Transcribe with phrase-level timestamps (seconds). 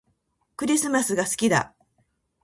[0.57, 1.75] クリスマスが好きだ